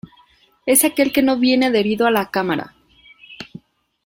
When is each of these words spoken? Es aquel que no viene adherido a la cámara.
Es 0.65 0.83
aquel 0.83 1.13
que 1.13 1.21
no 1.21 1.37
viene 1.37 1.67
adherido 1.67 2.07
a 2.07 2.09
la 2.09 2.31
cámara. 2.31 2.73